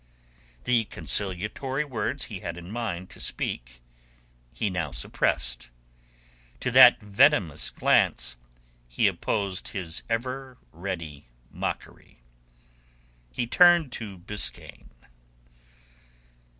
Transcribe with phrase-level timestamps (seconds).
[0.63, 3.83] The conciliatory words he had in mind to speak
[4.51, 5.69] he now suppressed.
[6.61, 8.35] To that venomous glance
[8.87, 12.23] he opposed his ever ready mockery.
[13.31, 14.89] He turned to Biskaine.